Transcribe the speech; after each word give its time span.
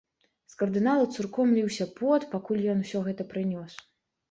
З 0.53 0.55
кардынала 0.61 1.05
цурком 1.17 1.51
ліўся 1.59 1.87
пот, 2.01 2.27
пакуль 2.33 2.65
ён 2.75 2.85
усё 2.87 3.05
гэта 3.11 3.29
прынёс. 3.37 3.81